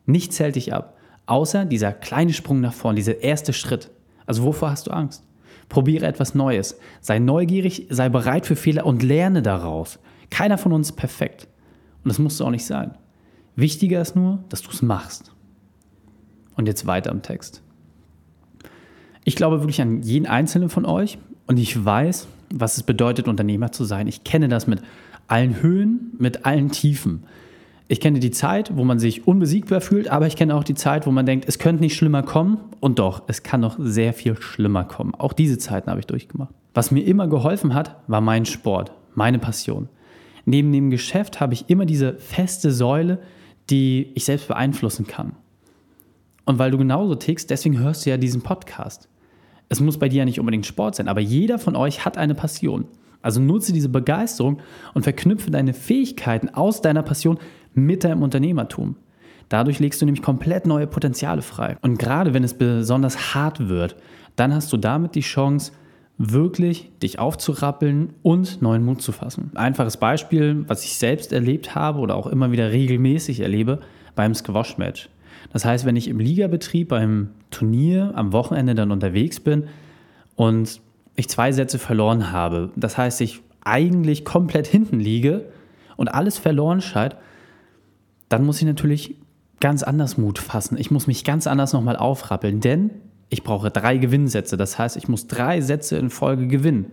Nichts 0.04 0.38
hält 0.38 0.56
dich 0.56 0.74
ab, 0.74 0.96
außer 1.26 1.64
dieser 1.64 1.92
kleine 1.92 2.32
Sprung 2.32 2.60
nach 2.60 2.72
vorn, 2.72 2.96
dieser 2.96 3.22
erste 3.22 3.52
Schritt. 3.52 3.90
Also 4.26 4.42
wovor 4.42 4.70
hast 4.70 4.86
du 4.86 4.90
Angst? 4.90 5.24
Probiere 5.68 6.06
etwas 6.06 6.34
Neues, 6.34 6.78
sei 7.00 7.18
neugierig, 7.18 7.86
sei 7.90 8.08
bereit 8.08 8.46
für 8.46 8.56
Fehler 8.56 8.86
und 8.86 9.02
lerne 9.02 9.42
daraus. 9.42 9.98
Keiner 10.30 10.58
von 10.58 10.72
uns 10.72 10.90
ist 10.90 10.96
perfekt. 10.96 11.48
Und 12.04 12.08
das 12.08 12.18
musst 12.18 12.38
du 12.38 12.44
auch 12.44 12.50
nicht 12.50 12.66
sein. 12.66 12.96
Wichtiger 13.56 14.00
ist 14.00 14.14
nur, 14.14 14.44
dass 14.48 14.62
du 14.62 14.70
es 14.70 14.82
machst. 14.82 15.32
Und 16.54 16.66
jetzt 16.66 16.86
weiter 16.86 17.10
im 17.10 17.22
Text. 17.22 17.62
Ich 19.24 19.34
glaube 19.34 19.60
wirklich 19.60 19.82
an 19.82 20.02
jeden 20.02 20.26
einzelnen 20.26 20.68
von 20.68 20.84
euch 20.84 21.18
und 21.46 21.58
ich 21.58 21.84
weiß, 21.84 22.28
was 22.54 22.76
es 22.76 22.84
bedeutet, 22.84 23.26
Unternehmer 23.26 23.72
zu 23.72 23.84
sein. 23.84 24.06
Ich 24.06 24.22
kenne 24.22 24.48
das 24.48 24.68
mit 24.68 24.82
allen 25.28 25.60
Höhen, 25.62 26.12
mit 26.18 26.46
allen 26.46 26.70
Tiefen. 26.70 27.24
Ich 27.88 28.00
kenne 28.00 28.18
die 28.18 28.32
Zeit, 28.32 28.76
wo 28.76 28.84
man 28.84 28.98
sich 28.98 29.28
unbesiegbar 29.28 29.80
fühlt, 29.80 30.08
aber 30.08 30.26
ich 30.26 30.34
kenne 30.34 30.54
auch 30.56 30.64
die 30.64 30.74
Zeit, 30.74 31.06
wo 31.06 31.12
man 31.12 31.24
denkt, 31.24 31.44
es 31.46 31.58
könnte 31.58 31.82
nicht 31.82 31.94
schlimmer 31.94 32.24
kommen. 32.24 32.58
Und 32.80 32.98
doch, 32.98 33.22
es 33.28 33.44
kann 33.44 33.60
noch 33.60 33.76
sehr 33.78 34.12
viel 34.12 34.40
schlimmer 34.40 34.84
kommen. 34.84 35.14
Auch 35.14 35.32
diese 35.32 35.58
Zeiten 35.58 35.88
habe 35.88 36.00
ich 36.00 36.06
durchgemacht. 36.06 36.52
Was 36.74 36.90
mir 36.90 37.02
immer 37.02 37.28
geholfen 37.28 37.74
hat, 37.74 37.96
war 38.08 38.20
mein 38.20 38.44
Sport, 38.44 38.92
meine 39.14 39.38
Passion. 39.38 39.88
Neben 40.44 40.72
dem 40.72 40.90
Geschäft 40.90 41.40
habe 41.40 41.54
ich 41.54 41.70
immer 41.70 41.86
diese 41.86 42.14
feste 42.14 42.72
Säule, 42.72 43.18
die 43.70 44.10
ich 44.14 44.24
selbst 44.24 44.48
beeinflussen 44.48 45.06
kann. 45.06 45.32
Und 46.44 46.58
weil 46.58 46.70
du 46.70 46.78
genauso 46.78 47.14
tickst, 47.14 47.50
deswegen 47.50 47.78
hörst 47.78 48.06
du 48.06 48.10
ja 48.10 48.16
diesen 48.16 48.42
Podcast. 48.42 49.08
Es 49.68 49.80
muss 49.80 49.98
bei 49.98 50.08
dir 50.08 50.18
ja 50.18 50.24
nicht 50.24 50.38
unbedingt 50.38 50.66
Sport 50.66 50.94
sein, 50.94 51.08
aber 51.08 51.20
jeder 51.20 51.58
von 51.58 51.74
euch 51.76 52.04
hat 52.04 52.18
eine 52.18 52.34
Passion. 52.34 52.86
Also 53.26 53.40
nutze 53.40 53.72
diese 53.72 53.88
Begeisterung 53.88 54.60
und 54.94 55.02
verknüpfe 55.02 55.50
deine 55.50 55.74
Fähigkeiten 55.74 56.48
aus 56.48 56.80
deiner 56.80 57.02
Passion 57.02 57.38
mit 57.74 58.04
deinem 58.04 58.22
Unternehmertum. 58.22 58.94
Dadurch 59.48 59.80
legst 59.80 60.00
du 60.00 60.06
nämlich 60.06 60.22
komplett 60.22 60.64
neue 60.64 60.86
Potenziale 60.86 61.42
frei. 61.42 61.76
Und 61.82 61.98
gerade 61.98 62.34
wenn 62.34 62.44
es 62.44 62.54
besonders 62.54 63.34
hart 63.34 63.68
wird, 63.68 63.96
dann 64.36 64.54
hast 64.54 64.72
du 64.72 64.76
damit 64.76 65.16
die 65.16 65.22
Chance, 65.22 65.72
wirklich 66.18 66.92
dich 67.02 67.18
aufzurappeln 67.18 68.14
und 68.22 68.62
neuen 68.62 68.84
Mut 68.84 69.02
zu 69.02 69.10
fassen. 69.10 69.50
Einfaches 69.56 69.96
Beispiel, 69.96 70.64
was 70.68 70.84
ich 70.84 70.96
selbst 70.96 71.32
erlebt 71.32 71.74
habe 71.74 71.98
oder 71.98 72.14
auch 72.14 72.28
immer 72.28 72.52
wieder 72.52 72.70
regelmäßig 72.70 73.40
erlebe, 73.40 73.80
beim 74.14 74.36
Squash-Match. 74.36 75.10
Das 75.52 75.64
heißt, 75.64 75.84
wenn 75.84 75.96
ich 75.96 76.06
im 76.06 76.20
Ligabetrieb 76.20 76.88
beim 76.88 77.30
Turnier 77.50 78.12
am 78.14 78.32
Wochenende 78.32 78.76
dann 78.76 78.92
unterwegs 78.92 79.40
bin 79.40 79.64
und 80.36 80.80
ich 81.16 81.28
zwei 81.28 81.52
Sätze 81.52 81.78
verloren 81.78 82.30
habe, 82.30 82.70
das 82.76 82.96
heißt, 82.98 83.20
ich 83.20 83.42
eigentlich 83.64 84.24
komplett 84.24 84.66
hinten 84.66 85.00
liege 85.00 85.46
und 85.96 86.08
alles 86.08 86.38
verloren 86.38 86.80
scheint, 86.80 87.16
dann 88.28 88.44
muss 88.44 88.58
ich 88.58 88.66
natürlich 88.66 89.16
ganz 89.60 89.82
anders 89.82 90.18
Mut 90.18 90.38
fassen. 90.38 90.76
Ich 90.78 90.90
muss 90.90 91.06
mich 91.06 91.24
ganz 91.24 91.46
anders 91.46 91.72
nochmal 91.72 91.96
aufrappeln, 91.96 92.60
denn 92.60 92.90
ich 93.28 93.42
brauche 93.42 93.70
drei 93.70 93.96
Gewinnsätze. 93.96 94.56
Das 94.56 94.78
heißt, 94.78 94.96
ich 94.96 95.08
muss 95.08 95.26
drei 95.26 95.60
Sätze 95.60 95.96
in 95.96 96.10
Folge 96.10 96.46
gewinnen. 96.46 96.92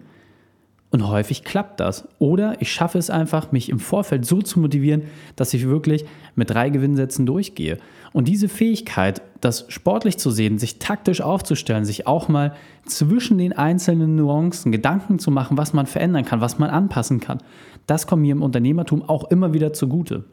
Und 0.94 1.08
häufig 1.08 1.44
klappt 1.44 1.80
das. 1.80 2.08
Oder 2.20 2.62
ich 2.62 2.72
schaffe 2.72 3.00
es 3.00 3.10
einfach, 3.10 3.52
mich 3.52 3.70
im 3.70 3.80
Vorfeld 3.80 4.28
so 4.28 4.44
zu 4.44 4.60
motivieren, 4.60 5.06
dass 5.36 5.52
ich 5.56 5.68
wirklich 5.68 6.06
mit 6.36 6.52
drei 6.52 6.70
Gewinnsätzen 6.70 7.26
durchgehe. 7.26 7.80
Und 8.12 8.28
diese 8.28 8.48
Fähigkeit, 8.48 9.24
das 9.42 9.66
sportlich 9.70 10.20
zu 10.20 10.30
sehen, 10.30 10.60
sich 10.60 10.78
taktisch 10.78 11.22
aufzustellen, 11.22 11.84
sich 11.84 12.06
auch 12.06 12.28
mal 12.28 12.54
zwischen 12.86 13.40
den 13.40 13.54
einzelnen 13.54 14.16
Nuancen 14.16 14.72
Gedanken 14.72 15.18
zu 15.18 15.32
machen, 15.32 15.58
was 15.58 15.74
man 15.74 15.88
verändern 15.88 16.26
kann, 16.26 16.42
was 16.42 16.60
man 16.60 16.70
anpassen 16.70 17.20
kann, 17.20 17.40
das 17.88 18.06
kommt 18.06 18.22
mir 18.22 18.34
im 18.34 18.44
Unternehmertum 18.44 19.02
auch 19.02 19.32
immer 19.32 19.52
wieder 19.52 19.74
zugute. 19.74 20.26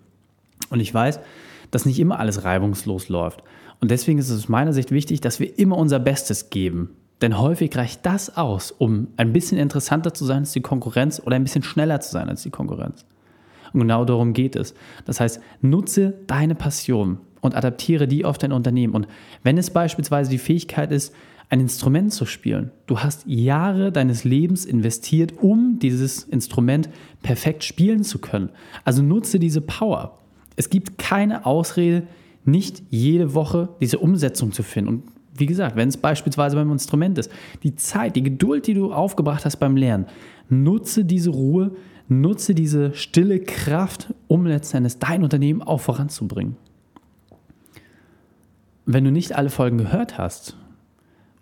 Und 0.68 0.80
ich 0.80 0.92
weiß, 0.92 1.20
dass 1.70 1.86
nicht 1.86 1.98
immer 1.98 2.20
alles 2.20 2.44
reibungslos 2.44 3.08
läuft. 3.08 3.42
Und 3.80 3.90
deswegen 3.90 4.18
ist 4.18 4.28
es 4.28 4.42
aus 4.42 4.48
meiner 4.50 4.74
Sicht 4.74 4.90
wichtig, 4.90 5.22
dass 5.22 5.40
wir 5.40 5.58
immer 5.58 5.78
unser 5.78 6.00
Bestes 6.00 6.50
geben. 6.50 6.90
Denn 7.22 7.38
häufig 7.38 7.76
reicht 7.76 8.06
das 8.06 8.36
aus, 8.36 8.70
um 8.70 9.08
ein 9.16 9.32
bisschen 9.32 9.58
interessanter 9.58 10.14
zu 10.14 10.24
sein 10.24 10.38
als 10.38 10.52
die 10.52 10.62
Konkurrenz 10.62 11.20
oder 11.24 11.36
ein 11.36 11.44
bisschen 11.44 11.62
schneller 11.62 12.00
zu 12.00 12.10
sein 12.10 12.28
als 12.28 12.42
die 12.42 12.50
Konkurrenz. 12.50 13.04
Und 13.72 13.80
genau 13.80 14.04
darum 14.04 14.32
geht 14.32 14.56
es. 14.56 14.74
Das 15.04 15.20
heißt, 15.20 15.40
nutze 15.60 16.14
deine 16.26 16.54
Passion 16.54 17.18
und 17.40 17.54
adaptiere 17.54 18.08
die 18.08 18.24
auf 18.24 18.38
dein 18.38 18.52
Unternehmen. 18.52 18.94
Und 18.94 19.06
wenn 19.42 19.58
es 19.58 19.70
beispielsweise 19.70 20.30
die 20.30 20.38
Fähigkeit 20.38 20.92
ist, 20.92 21.14
ein 21.50 21.60
Instrument 21.60 22.12
zu 22.12 22.26
spielen, 22.26 22.70
du 22.86 23.00
hast 23.00 23.26
Jahre 23.26 23.90
deines 23.90 24.24
Lebens 24.24 24.64
investiert, 24.64 25.34
um 25.40 25.78
dieses 25.80 26.22
Instrument 26.22 26.88
perfekt 27.22 27.64
spielen 27.64 28.04
zu 28.04 28.20
können. 28.20 28.50
Also 28.84 29.02
nutze 29.02 29.38
diese 29.40 29.60
Power. 29.60 30.18
Es 30.54 30.70
gibt 30.70 30.96
keine 30.98 31.46
Ausrede, 31.46 32.04
nicht 32.44 32.82
jede 32.90 33.34
Woche 33.34 33.68
diese 33.80 33.98
Umsetzung 33.98 34.52
zu 34.52 34.62
finden. 34.62 34.88
Und 34.88 35.02
wie 35.40 35.46
gesagt, 35.46 35.76
wenn 35.76 35.88
es 35.88 35.96
beispielsweise 35.96 36.56
beim 36.56 36.70
Instrument 36.70 37.18
ist, 37.18 37.30
die 37.62 37.74
Zeit, 37.74 38.16
die 38.16 38.22
Geduld, 38.22 38.66
die 38.66 38.74
du 38.74 38.92
aufgebracht 38.92 39.44
hast 39.44 39.56
beim 39.56 39.76
Lernen, 39.76 40.06
nutze 40.48 41.04
diese 41.04 41.30
Ruhe, 41.30 41.72
nutze 42.08 42.54
diese 42.54 42.94
stille 42.94 43.40
Kraft, 43.40 44.12
um 44.28 44.46
letztendlich 44.46 44.98
dein 44.98 45.22
Unternehmen 45.22 45.62
auch 45.62 45.80
voranzubringen. 45.80 46.56
Wenn 48.86 49.04
du 49.04 49.12
nicht 49.12 49.36
alle 49.36 49.50
Folgen 49.50 49.78
gehört 49.78 50.18
hast 50.18 50.56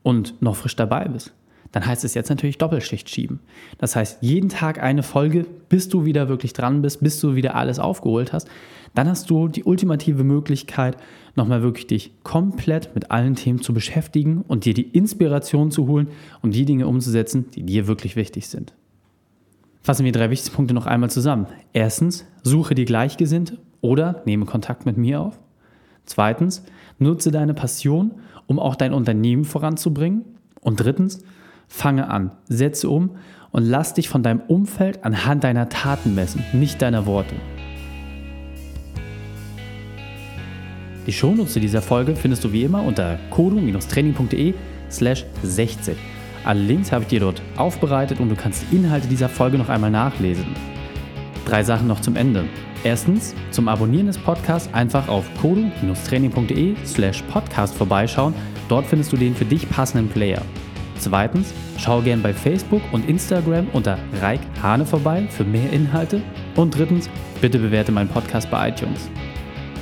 und 0.02 0.40
noch 0.42 0.56
frisch 0.56 0.76
dabei 0.76 1.06
bist, 1.08 1.32
dann 1.72 1.86
heißt 1.86 2.04
es 2.04 2.14
jetzt 2.14 2.30
natürlich 2.30 2.58
Doppelschicht 2.58 3.08
schieben. 3.10 3.40
Das 3.78 3.96
heißt, 3.96 4.18
jeden 4.22 4.48
Tag 4.48 4.82
eine 4.82 5.02
Folge, 5.02 5.46
bis 5.68 5.88
du 5.88 6.04
wieder 6.04 6.28
wirklich 6.28 6.52
dran 6.52 6.82
bist, 6.82 7.00
bis 7.00 7.20
du 7.20 7.34
wieder 7.34 7.54
alles 7.54 7.78
aufgeholt 7.78 8.32
hast. 8.32 8.48
Dann 8.94 9.08
hast 9.08 9.30
du 9.30 9.48
die 9.48 9.64
ultimative 9.64 10.24
Möglichkeit, 10.24 10.96
nochmal 11.36 11.62
wirklich 11.62 11.86
dich 11.86 12.12
komplett 12.22 12.94
mit 12.94 13.10
allen 13.10 13.36
Themen 13.36 13.60
zu 13.62 13.72
beschäftigen 13.72 14.42
und 14.46 14.64
dir 14.64 14.74
die 14.74 14.88
Inspiration 14.88 15.70
zu 15.70 15.86
holen, 15.86 16.08
um 16.42 16.50
die 16.50 16.64
Dinge 16.64 16.86
umzusetzen, 16.86 17.46
die 17.54 17.62
dir 17.62 17.86
wirklich 17.86 18.16
wichtig 18.16 18.48
sind. 18.48 18.74
Fassen 19.82 20.04
wir 20.04 20.12
drei 20.12 20.30
wichtigste 20.30 20.54
Punkte 20.54 20.74
noch 20.74 20.86
einmal 20.86 21.10
zusammen. 21.10 21.46
Erstens, 21.72 22.26
suche 22.42 22.74
dir 22.74 22.84
Gleichgesinnte 22.84 23.58
oder 23.80 24.22
nehme 24.26 24.44
Kontakt 24.44 24.84
mit 24.84 24.96
mir 24.98 25.20
auf. 25.20 25.38
Zweitens, 26.04 26.64
nutze 26.98 27.30
deine 27.30 27.54
Passion, 27.54 28.12
um 28.46 28.58
auch 28.58 28.76
dein 28.76 28.92
Unternehmen 28.92 29.44
voranzubringen. 29.44 30.24
Und 30.60 30.80
drittens, 30.80 31.22
fange 31.68 32.10
an, 32.10 32.32
setze 32.48 32.88
um 32.88 33.10
und 33.50 33.64
lass 33.64 33.94
dich 33.94 34.08
von 34.08 34.22
deinem 34.22 34.40
Umfeld 34.40 35.04
anhand 35.04 35.44
deiner 35.44 35.68
Taten 35.68 36.14
messen, 36.14 36.42
nicht 36.52 36.82
deiner 36.82 37.06
Worte. 37.06 37.34
Die 41.08 41.14
Shownotes 41.14 41.54
zu 41.54 41.60
dieser 41.60 41.80
Folge 41.80 42.14
findest 42.14 42.44
du 42.44 42.52
wie 42.52 42.64
immer 42.64 42.82
unter 42.82 43.18
kodu-training.de 43.30 44.52
slash 44.90 45.24
60. 45.42 45.96
Alle 46.44 46.60
Links 46.60 46.92
habe 46.92 47.04
ich 47.04 47.08
dir 47.08 47.20
dort 47.20 47.40
aufbereitet 47.56 48.20
und 48.20 48.28
du 48.28 48.36
kannst 48.36 48.64
die 48.70 48.76
Inhalte 48.76 49.08
dieser 49.08 49.30
Folge 49.30 49.56
noch 49.56 49.70
einmal 49.70 49.90
nachlesen. 49.90 50.44
Drei 51.46 51.64
Sachen 51.64 51.88
noch 51.88 52.00
zum 52.00 52.14
Ende. 52.14 52.44
Erstens, 52.84 53.34
zum 53.50 53.68
Abonnieren 53.68 54.08
des 54.08 54.18
Podcasts 54.18 54.68
einfach 54.74 55.08
auf 55.08 55.24
kodu-training.de 55.40 56.74
slash 56.84 57.22
podcast 57.22 57.74
vorbeischauen. 57.74 58.34
Dort 58.68 58.84
findest 58.84 59.10
du 59.10 59.16
den 59.16 59.34
für 59.34 59.46
dich 59.46 59.66
passenden 59.70 60.10
Player. 60.10 60.42
Zweitens, 60.98 61.54
schau 61.78 62.02
gern 62.02 62.20
bei 62.20 62.34
Facebook 62.34 62.82
und 62.92 63.08
Instagram 63.08 63.68
unter 63.72 63.96
Reik 64.20 64.40
Hane 64.62 64.84
vorbei 64.84 65.26
für 65.30 65.44
mehr 65.44 65.72
Inhalte. 65.72 66.20
Und 66.54 66.76
drittens, 66.76 67.08
bitte 67.40 67.58
bewerte 67.58 67.92
meinen 67.92 68.10
Podcast 68.10 68.50
bei 68.50 68.68
iTunes. 68.68 69.08